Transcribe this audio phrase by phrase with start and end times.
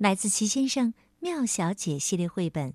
[0.00, 2.72] 来自《齐先生妙小姐》系列绘本，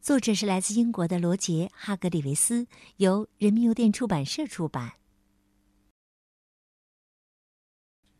[0.00, 2.66] 作者是来自英国的罗杰·哈格里维斯，
[2.96, 4.94] 由人民邮电出版社出版。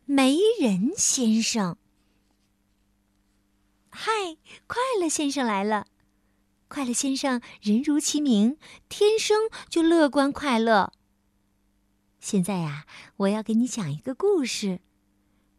[0.05, 1.77] 没人先生，
[3.89, 4.09] 嗨，
[4.65, 5.87] 快乐先生来了！
[6.69, 8.57] 快乐先生人如其名，
[8.87, 10.93] 天生就乐观快乐。
[12.21, 14.79] 现在呀，我要给你讲一个故事。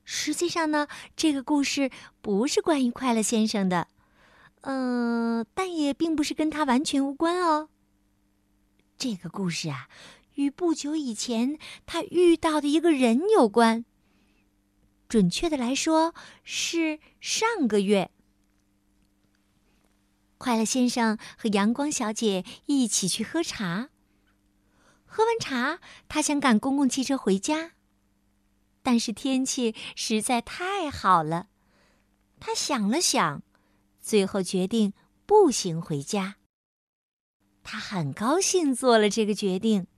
[0.08, 1.90] 实际上呢，这个故事
[2.22, 3.88] 不是关于快乐先生的，
[4.60, 7.68] 嗯，但也并不是跟他完全无关哦。
[8.96, 9.88] 这个故事啊，
[10.36, 13.84] 与不久以前他遇到的一个人有关。
[15.08, 18.10] 准确的来说，是上个月，
[20.38, 23.90] 快乐先生和阳光小姐一起去喝茶。
[25.04, 27.72] 喝完茶，他想赶公共汽车回家。
[28.86, 31.48] 但是天气实在太好了，
[32.38, 33.42] 他想了想，
[34.00, 34.92] 最后决定
[35.26, 36.36] 步行回家。
[37.64, 39.88] 他很高兴做了这个决定。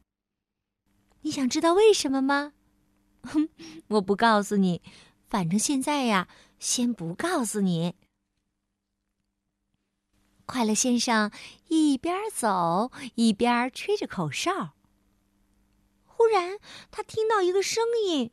[1.20, 2.54] 你想知道为什么吗？
[3.24, 3.50] 哼，
[3.88, 4.80] 我不告诉你，
[5.28, 6.26] 反正现在呀，
[6.58, 7.94] 先不告诉你。
[10.46, 11.30] 快乐先生
[11.66, 14.72] 一边走一边吹着口哨。
[16.06, 16.58] 忽然，
[16.90, 18.30] 他听到一个声音。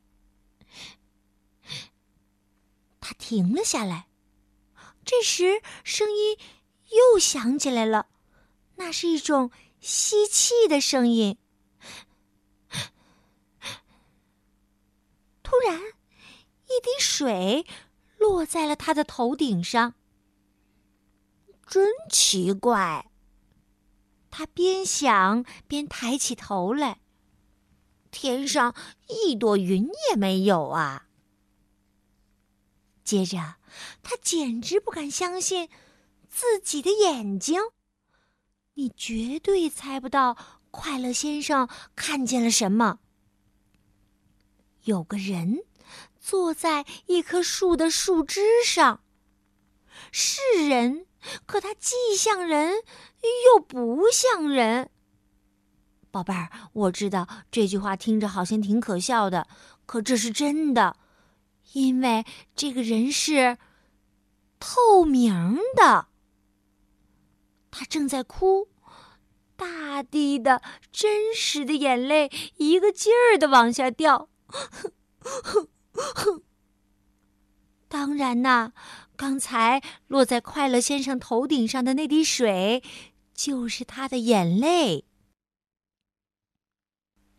[3.08, 4.08] 他停了下来，
[5.06, 6.40] 这时声音
[6.90, 8.08] 又响起来了，
[8.78, 11.38] 那是一种吸气的声音。
[15.44, 17.68] 突然，一滴水
[18.18, 19.94] 落在了他的头顶上。
[21.68, 23.12] 真奇怪，
[24.32, 27.00] 他边想边抬起头来，
[28.10, 28.74] 天上
[29.08, 31.05] 一朵云也没有啊。
[33.06, 33.38] 接着，
[34.02, 35.70] 他简直不敢相信
[36.28, 37.62] 自己的眼睛。
[38.74, 40.36] 你绝对猜不到，
[40.72, 42.98] 快乐先生看见了什么。
[44.86, 45.60] 有个人
[46.20, 49.02] 坐在一棵树的树枝上，
[50.12, 51.06] 是人，
[51.46, 52.74] 可他既像人
[53.46, 54.90] 又不像人。
[56.10, 59.48] 宝贝儿，我知道这句话听着好像挺可笑的，
[59.86, 60.98] 可这是真的。
[61.76, 62.24] 因为
[62.56, 63.58] 这个人是
[64.62, 66.08] 透明的，
[67.70, 68.70] 他正在哭，
[69.58, 74.30] 大滴的真实的眼泪一个劲儿的往下掉。
[77.90, 78.72] 当然呐，
[79.18, 82.82] 刚才落在快乐先生头顶上的那滴水，
[83.34, 85.04] 就是他的眼泪。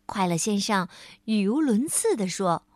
[0.05, 0.87] 快乐先生
[1.25, 2.66] 语无伦次的说。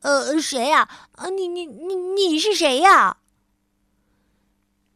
[0.00, 0.88] 呃，谁呀？
[1.12, 3.18] 啊，你你你你是谁呀？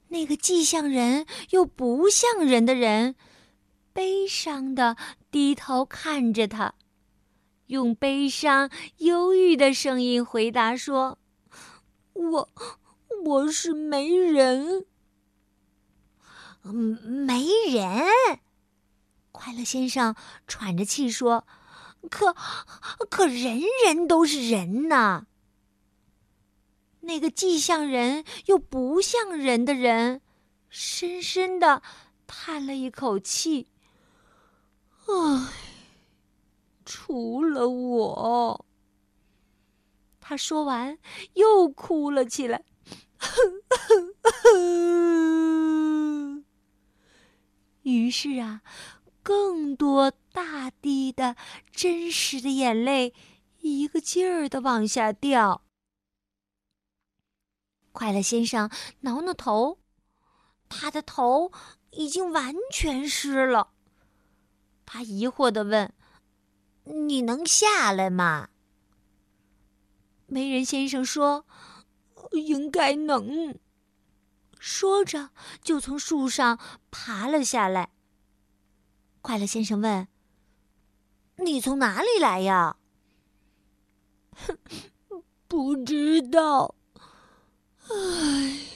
[0.09, 3.17] 那个既像人又不像人的人，
[3.93, 4.97] 悲伤的
[5.31, 6.75] 低头看着他，
[7.67, 11.19] 用悲伤忧郁的声音回答说
[12.13, 12.49] ：“我
[13.25, 14.84] 我是没人。”
[16.63, 18.07] 没人。
[19.33, 20.15] 快乐先生
[20.47, 21.47] 喘着气说。
[22.11, 22.35] 可，
[23.11, 25.27] 可人人都是人呐。
[27.01, 30.21] 那个既像人又不像人的人，
[30.69, 31.83] 深深的
[32.27, 33.69] 叹了一口气。
[35.07, 35.49] 唉，
[36.85, 38.67] 除了我。
[40.21, 40.98] 他说完，
[41.34, 42.65] 又哭了起来。
[47.83, 48.63] 于是啊。
[49.22, 51.36] 更多大滴的
[51.71, 53.15] 真实的眼泪，
[53.60, 55.63] 一个劲儿的往下掉。
[57.92, 58.71] 快乐先生
[59.01, 59.78] 挠挠头，
[60.69, 61.53] 他的头
[61.91, 63.72] 已经完全湿了。
[64.86, 65.92] 他疑惑的问
[66.84, 68.48] ：“你能下来吗？”
[70.27, 71.47] 媒人先生说
[72.33, 73.59] ：“应该能。”
[74.59, 75.30] 说着，
[75.60, 76.59] 就从树上
[76.91, 77.91] 爬了下来。
[79.22, 80.09] 快乐先生问
[81.39, 82.77] ：“你从哪里来呀
[85.47, 86.74] ？”“不知道。
[87.89, 88.66] ”“唉。”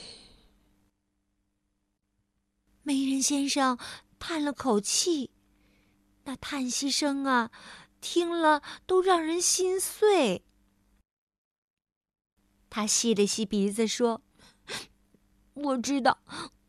[2.81, 3.77] 媒人先生
[4.17, 5.31] 叹了口气，
[6.23, 7.51] 那叹息声啊，
[7.99, 10.45] 听了都让人心碎。
[12.69, 14.21] 他吸了吸鼻子说
[15.55, 16.19] ：“我知道，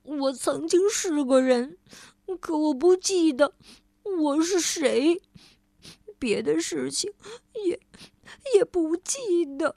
[0.02, 1.78] 我曾经是个人，
[2.36, 3.54] 可我不记得
[4.02, 5.22] 我是谁，
[6.18, 7.12] 别的事情
[7.64, 7.80] 也
[8.54, 9.76] 也不记得。”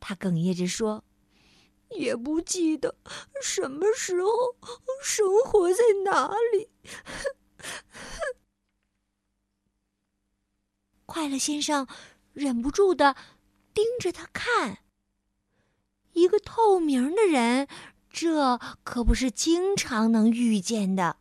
[0.00, 1.04] 他哽咽着说
[1.90, 2.96] ：“也不记得
[3.42, 4.56] 什么时候
[5.02, 6.70] 生活在哪里。
[11.06, 11.86] ”快乐先生
[12.32, 13.16] 忍不住的
[13.74, 14.78] 盯着他看。
[16.12, 17.68] 一个透明的人，
[18.20, 21.18] 这可不是经常能遇见的。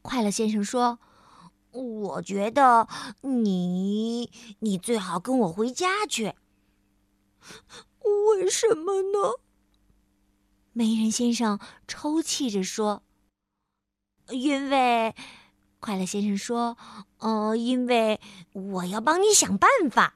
[0.00, 1.00] 快乐先生说
[1.74, 2.86] ：“我觉得
[3.22, 4.30] 你，
[4.60, 6.34] 你最好跟我回家去。”
[8.30, 9.40] 为什么呢？
[10.72, 13.02] 没人先生抽泣着说
[14.30, 15.16] ：“因为，
[15.80, 16.78] 快乐先生说，
[17.18, 18.20] 呃，因为
[18.52, 20.14] 我要帮你想办法。”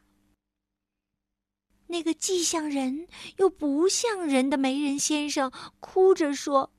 [1.93, 3.07] 那个既像人
[3.37, 6.73] 又不像人的媒人先生哭着说：“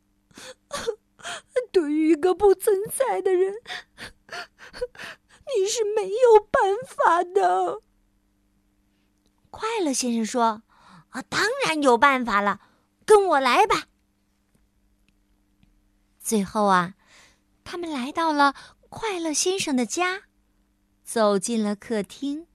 [1.71, 3.54] 对于一个不存在的人，
[5.56, 7.83] 你是没有办法的。”
[9.51, 10.63] 快乐先生说
[11.10, 12.59] ：“啊，当然有办法了，
[13.06, 13.86] 跟我来吧。”
[16.19, 16.95] 最后啊，
[17.63, 18.56] 他们来到了
[18.89, 20.24] 快乐先生的家，
[21.04, 22.48] 走进了客厅。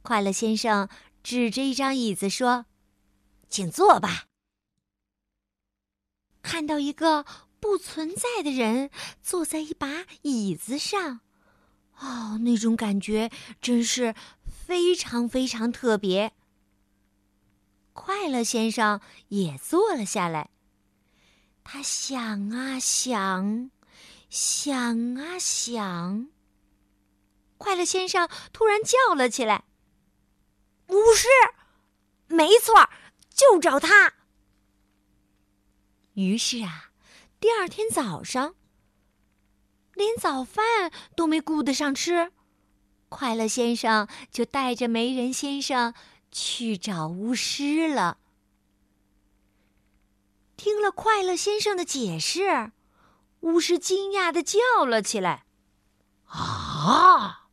[0.00, 0.88] 快乐先生。
[1.26, 2.66] 指着一张椅子说
[3.50, 4.26] ：“请坐吧。”
[6.40, 7.26] 看到一个
[7.58, 8.90] 不存在的人
[9.24, 11.22] 坐在一把椅子上，
[11.98, 13.28] 哦，那种感觉
[13.60, 14.14] 真是
[14.46, 16.32] 非常非常特别。
[17.92, 20.50] 快乐先生也坐了下来，
[21.64, 23.72] 他想啊想，
[24.30, 26.28] 想啊想。
[27.58, 29.64] 快乐先生突然叫了起来。
[30.88, 31.28] 巫师，
[32.28, 32.88] 没错，
[33.30, 34.14] 就找他。
[36.14, 36.90] 于是啊，
[37.38, 38.54] 第二天早上，
[39.94, 42.32] 连早饭都没顾得上吃，
[43.08, 45.92] 快乐先生就带着媒人先生
[46.30, 48.18] 去找巫师了。
[50.56, 52.72] 听了快乐先生的解释，
[53.40, 55.44] 巫师惊讶的叫了起来
[56.26, 57.45] ：“啊！”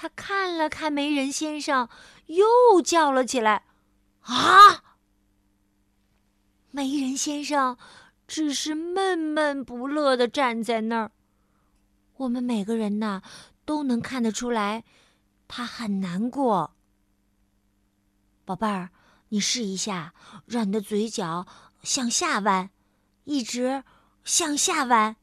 [0.00, 1.86] 他看了看媒人先生，
[2.24, 3.64] 又叫了起来
[4.24, 4.82] ：“啊！”
[6.72, 7.76] 媒人先生
[8.26, 11.12] 只是闷闷不乐的站在那儿。
[12.16, 13.20] 我们每个人呐，
[13.66, 14.84] 都能看得出来，
[15.46, 16.74] 他很难过。
[18.46, 18.88] 宝贝儿，
[19.28, 20.14] 你试一下，
[20.46, 21.46] 让你的嘴角
[21.82, 22.70] 向下弯，
[23.24, 23.84] 一直
[24.24, 25.16] 向下弯。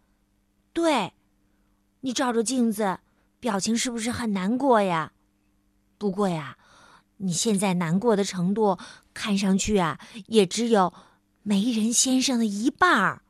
[0.71, 1.13] 对，
[2.01, 2.99] 你照着镜子。
[3.39, 5.13] 表情是不是很难过呀？
[5.97, 6.57] 不过呀，
[7.17, 8.77] 你现在难过的程度
[9.13, 10.93] 看上去啊，也只有
[11.43, 13.21] 媒人先生的一半儿。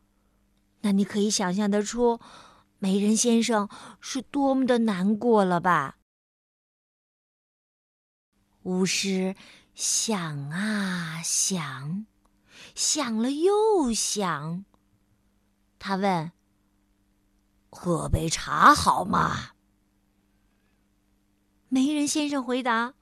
[0.82, 2.20] 那你可以想象得出，
[2.80, 3.68] 媒人先生
[4.00, 5.98] 是多么的难过了吧？
[8.64, 9.36] 巫师
[9.74, 12.06] 想啊想，
[12.76, 14.66] 想了又想，
[15.80, 16.32] 他问
[17.72, 19.52] ：“喝杯茶好吗？”
[21.70, 22.94] 媒人先生回答：“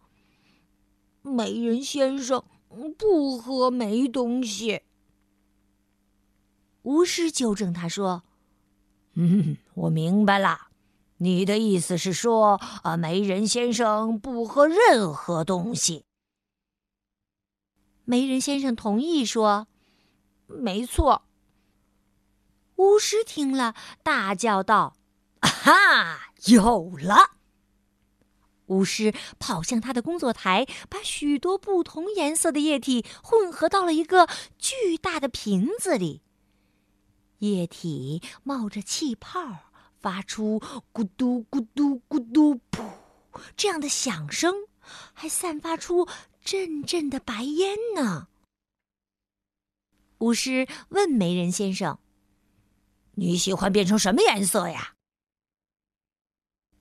[1.22, 2.44] 媒人先生
[2.98, 4.82] 不喝没东西。”
[6.82, 8.24] 巫师纠正他说
[9.14, 10.70] ：“嗯，我明白了，
[11.18, 16.06] 你的意思是说，啊，媒人先生不喝任何东西。”
[18.04, 19.68] 媒人先生同意说
[20.48, 21.24] ：“没错。”
[22.78, 24.98] 巫师听了，大叫道
[25.42, 27.35] ：“啊哈，有了！”
[28.68, 36.22] 巫师跑向他的工作台，把许多不同颜色的液体混合到了一个巨大的瓶子里。
[37.40, 40.60] 液体冒着气泡，发出
[40.94, 42.90] 咕嘟咕嘟咕嘟噗
[43.56, 44.68] 这样的响声，
[45.14, 46.08] 还散发出
[46.44, 48.30] 阵阵的白烟呢。
[50.20, 52.00] 巫师问媒人先生
[53.16, 54.96] ：“你喜欢变成什么颜色呀？”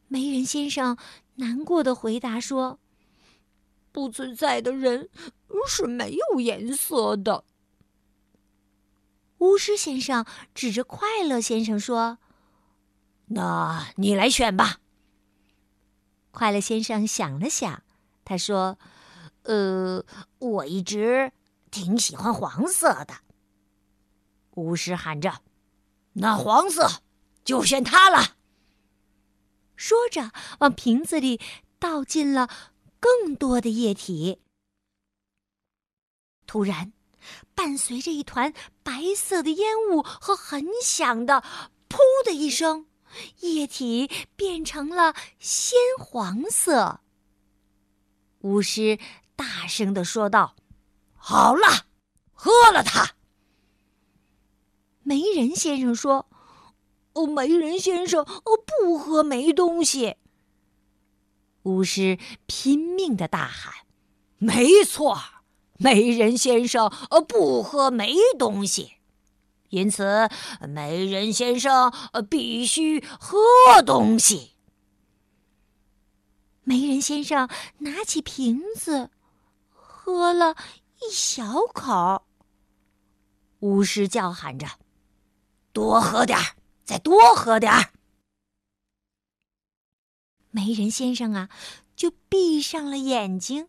[0.09, 0.97] 媒人先生。
[1.37, 2.79] 难过的回答说
[3.91, 5.09] ：“不存在的人
[5.67, 7.45] 是没有颜色的。”
[9.39, 10.25] 巫师先生
[10.55, 12.19] 指着快乐先生说
[13.27, 14.79] ：“那你来选吧。”
[16.31, 17.83] 快乐先生想了想，
[18.25, 18.79] 他说
[19.45, 20.05] ：“呃，
[20.39, 21.33] 我一直
[21.71, 23.15] 挺喜欢黄色的。”
[24.57, 25.41] 巫师喊着
[26.15, 27.03] ：“那黄色
[27.45, 28.37] 就选它了。”
[29.77, 31.41] 说着，往瓶子里
[31.79, 32.49] 倒进了
[33.01, 34.41] 更多的液体。
[36.47, 36.93] 突然，
[37.55, 38.53] 伴随着一团
[38.83, 41.43] 白色的烟雾和很响的
[41.89, 42.87] “噗”的一声，
[43.41, 47.01] 液体变成了鲜黄色。
[48.41, 48.99] 巫师
[49.35, 50.55] 大声的说道
[51.17, 51.87] ：“好了，
[52.33, 53.15] 喝了它。”
[55.03, 56.29] 媒人先生说
[57.15, 60.17] ：“哦，媒人先生，哦，不喝没东西。”
[61.65, 63.73] 巫师拼命的大喊
[64.37, 65.19] ：“没错。”
[65.77, 68.93] 媒人先生，呃，不喝没东西，
[69.71, 70.29] 因此
[70.69, 71.93] 媒人先生
[72.31, 73.37] 必须喝
[73.85, 74.53] 东西。
[76.63, 79.11] 媒人先生拿起瓶子，
[79.73, 80.55] 喝了
[81.03, 82.23] 一小口。
[83.59, 84.69] 巫师叫喊着
[85.75, 86.55] ：“多喝点儿，
[86.85, 87.91] 再多喝点儿。”
[90.51, 91.49] 媒人先生啊，
[91.97, 93.69] 就闭上了眼睛。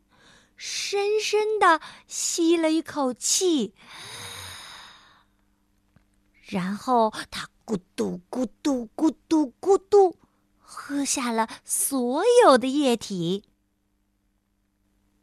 [0.57, 3.73] 深深的吸了一口气，
[6.43, 10.15] 然后他咕嘟咕嘟咕嘟咕嘟，
[10.59, 13.43] 喝下了所有的液体。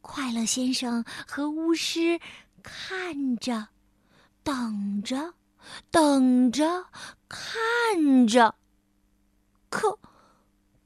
[0.01, 2.19] 快乐先生和巫师
[2.61, 3.69] 看着，
[4.43, 5.33] 等着，
[5.91, 6.87] 等着，
[7.27, 8.55] 看着，
[9.69, 9.99] 可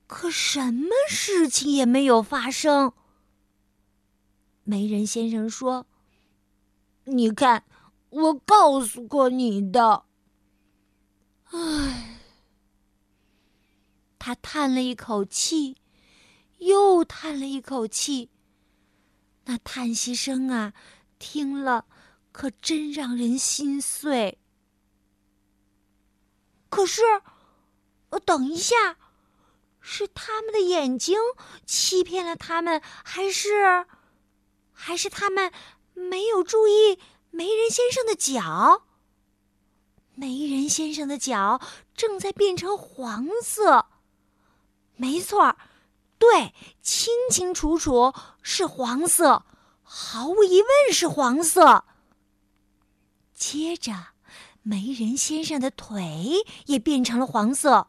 [0.06, 2.94] 可什么事情也没有发生。
[4.64, 5.88] 媒人先生说
[7.06, 7.64] ：“你看，
[8.10, 10.06] 我告诉过你的。”
[11.52, 12.20] 唉，
[14.20, 15.78] 他叹了一口气，
[16.58, 18.30] 又叹了一口气。
[19.46, 20.74] 那叹息声啊，
[21.18, 21.86] 听了
[22.34, 24.38] 可真让人心碎。
[26.78, 27.02] 可是，
[28.12, 28.98] 呃等一下，
[29.82, 31.18] 是他们的眼睛
[31.66, 33.88] 欺骗了他们，还是？
[34.74, 35.52] 还是他们
[35.96, 37.00] 没有注意
[37.32, 38.84] 媒人先生的脚。
[40.14, 41.60] 媒人先生的脚
[41.96, 43.88] 正在变成黄色。
[44.98, 45.58] 没错，
[46.20, 46.54] 对，
[46.84, 49.44] 清清楚楚是黄色，
[49.82, 51.86] 毫无疑问是黄色。
[53.34, 54.10] 接着，
[54.68, 57.88] 媒人先生的腿也变成了黄色，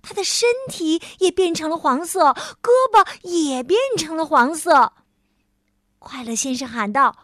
[0.00, 4.92] 他的身体也变成了黄色，胳膊也变成了黄色。
[5.98, 7.16] 快乐先生喊道：“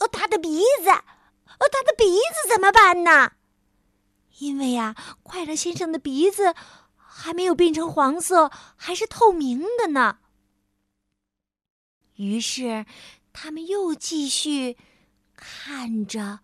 [0.00, 3.32] 呃，他的鼻子，呃，他的鼻子怎么办呢？
[4.38, 6.54] 因为呀，快乐先生的鼻子
[6.96, 10.20] 还没有变成黄色，还是透明的呢。”
[12.16, 12.86] 于是，
[13.34, 14.78] 他们又继续
[15.36, 16.40] 看着，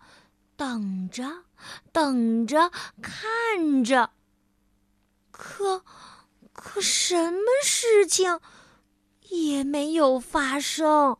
[0.54, 1.44] 等着，
[1.92, 4.10] 等着，看着。
[5.30, 5.84] 可，
[6.52, 8.40] 可什么事情
[9.28, 11.18] 也没有发生。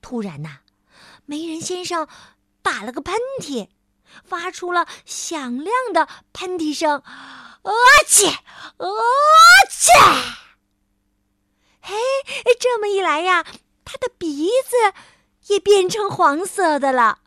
[0.00, 0.60] 突然呐，
[1.26, 2.06] 媒人先生
[2.60, 3.68] 打了个喷嚏，
[4.24, 7.72] 发出了响亮的喷嚏声，啊
[8.06, 8.86] 切，啊
[9.70, 9.90] 切！
[11.80, 11.94] 嘿，
[12.60, 13.44] 这么一来呀，
[13.84, 14.94] 他的鼻子
[15.52, 17.21] 也变成黄色的了。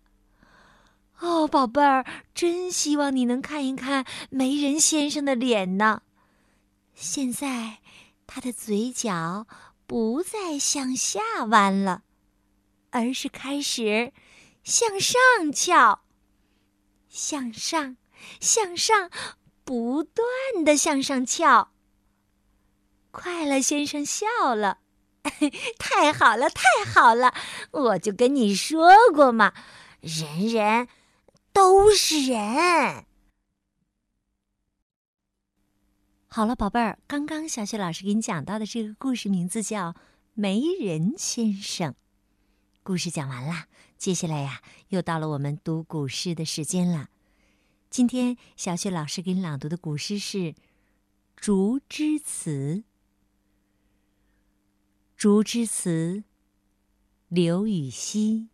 [1.25, 2.05] 哦，宝贝儿，
[2.35, 6.03] 真希望你能看一看媒人先生的脸呢。
[6.93, 7.79] 现在，
[8.27, 9.47] 他的嘴角
[9.87, 12.03] 不再向下弯了。
[12.91, 14.13] 而是开始
[14.63, 15.19] 向上
[15.51, 16.03] 翘，
[17.09, 17.97] 向上，
[18.39, 19.09] 向上，
[19.65, 21.71] 不断的向上翘。
[23.09, 24.77] 快乐先生笑了，
[25.77, 27.33] 太好了，太好了！
[27.71, 29.53] 我就跟你说过嘛，
[29.99, 30.87] 人人
[31.55, 33.05] 都是人。
[36.27, 39.93] 好了，宝贝儿，刚刚小雪老师给你讲到的这个故事名字叫
[40.33, 41.91] 《媒人先生》。
[42.83, 47.07] 故事讲完了，接下来呀，又到了我们读古诗的时间了。
[47.89, 50.37] 今天小雪老师给你朗读的古诗是
[51.37, 52.51] 《竹枝词》。
[55.15, 56.17] 《竹枝词》，
[57.29, 58.49] 刘禹锡。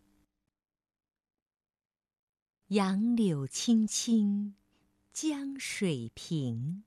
[2.72, 4.54] 杨柳青青
[5.12, 6.84] 江水平，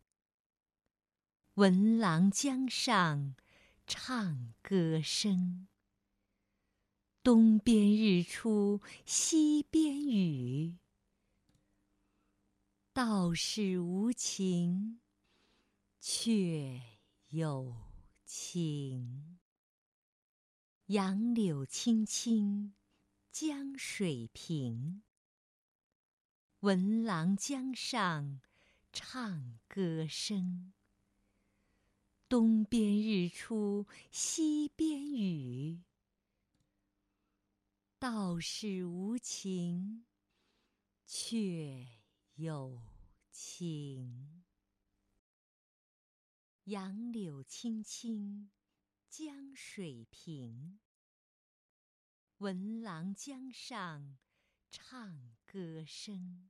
[1.54, 3.36] 闻郎江上
[3.86, 5.68] 唱歌声。
[7.22, 10.80] 东边日出西边雨，
[12.92, 15.00] 道是无晴
[16.00, 16.82] 却
[17.28, 17.76] 有
[18.24, 19.38] 晴。
[20.88, 22.74] 杨柳青青
[23.32, 25.04] 江水平，
[26.66, 28.42] 闻郎江上
[28.92, 30.74] 唱歌声。
[32.28, 35.84] 东边日出西边雨，
[38.00, 40.08] 道是无晴
[41.06, 41.86] 却
[42.34, 42.82] 有
[43.30, 44.44] 晴。
[46.64, 48.50] 杨柳青青
[49.08, 50.80] 江水平，
[52.40, 54.18] 闻郎江上
[54.72, 56.50] 唱歌声。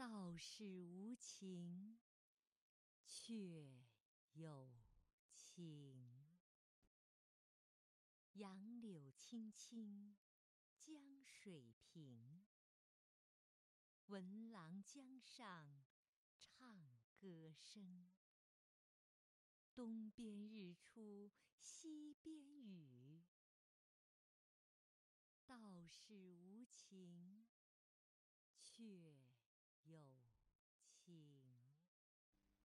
[0.00, 1.98] 道是无晴
[3.06, 3.68] 却。
[4.32, 4.70] 有
[5.34, 6.38] 晴，
[8.32, 10.16] 杨柳青青
[10.78, 12.42] 江水平。
[14.06, 15.84] 闻郎江上
[16.38, 18.08] 唱歌声。
[19.74, 21.30] 东边日出
[21.60, 23.22] 西边雨。
[25.44, 27.44] 道是无晴
[28.62, 29.29] 却
[29.86, 30.29] 有。